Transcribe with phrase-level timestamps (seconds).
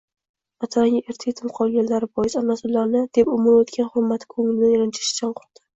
[0.67, 5.69] Otadan erta yetim qolganlari bois onasi ularni deb umri oʻtgani hurmati koʻnglini ranjitishdan qoʻrqdi